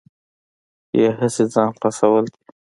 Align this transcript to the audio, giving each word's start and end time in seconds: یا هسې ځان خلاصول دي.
یا 1.01 1.09
هسې 1.19 1.43
ځان 1.53 1.69
خلاصول 1.77 2.25
دي. 2.33 2.41